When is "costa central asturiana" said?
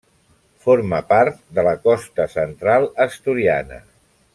1.85-3.83